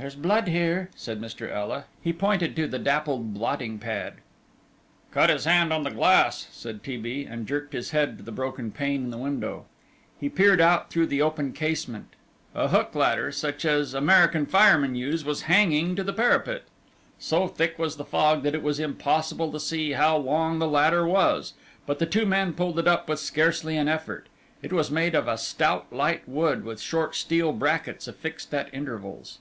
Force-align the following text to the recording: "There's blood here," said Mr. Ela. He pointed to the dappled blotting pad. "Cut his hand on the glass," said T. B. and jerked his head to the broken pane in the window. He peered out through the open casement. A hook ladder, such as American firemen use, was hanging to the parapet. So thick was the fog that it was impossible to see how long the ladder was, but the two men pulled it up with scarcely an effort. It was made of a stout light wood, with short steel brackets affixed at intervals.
"There's 0.00 0.14
blood 0.14 0.46
here," 0.46 0.90
said 0.94 1.20
Mr. 1.20 1.50
Ela. 1.50 1.86
He 2.00 2.12
pointed 2.12 2.54
to 2.54 2.68
the 2.68 2.78
dappled 2.78 3.34
blotting 3.34 3.80
pad. 3.80 4.18
"Cut 5.10 5.28
his 5.28 5.44
hand 5.44 5.72
on 5.72 5.82
the 5.82 5.90
glass," 5.90 6.46
said 6.52 6.84
T. 6.84 6.96
B. 6.96 7.24
and 7.28 7.48
jerked 7.48 7.72
his 7.72 7.90
head 7.90 8.16
to 8.16 8.22
the 8.22 8.30
broken 8.30 8.70
pane 8.70 9.02
in 9.06 9.10
the 9.10 9.18
window. 9.18 9.66
He 10.20 10.28
peered 10.28 10.60
out 10.60 10.88
through 10.88 11.08
the 11.08 11.20
open 11.20 11.52
casement. 11.52 12.14
A 12.54 12.68
hook 12.68 12.94
ladder, 12.94 13.32
such 13.32 13.64
as 13.64 13.92
American 13.92 14.46
firemen 14.46 14.94
use, 14.94 15.24
was 15.24 15.42
hanging 15.50 15.96
to 15.96 16.04
the 16.04 16.12
parapet. 16.12 16.62
So 17.18 17.48
thick 17.48 17.76
was 17.76 17.96
the 17.96 18.04
fog 18.04 18.44
that 18.44 18.54
it 18.54 18.62
was 18.62 18.78
impossible 18.78 19.50
to 19.50 19.58
see 19.58 19.94
how 19.94 20.16
long 20.16 20.60
the 20.60 20.68
ladder 20.68 21.08
was, 21.08 21.54
but 21.86 21.98
the 21.98 22.06
two 22.06 22.24
men 22.24 22.52
pulled 22.52 22.78
it 22.78 22.86
up 22.86 23.08
with 23.08 23.18
scarcely 23.18 23.76
an 23.76 23.88
effort. 23.88 24.28
It 24.62 24.72
was 24.72 24.92
made 24.92 25.16
of 25.16 25.26
a 25.26 25.36
stout 25.36 25.92
light 25.92 26.28
wood, 26.28 26.62
with 26.62 26.80
short 26.80 27.16
steel 27.16 27.50
brackets 27.52 28.06
affixed 28.06 28.54
at 28.54 28.72
intervals. 28.72 29.40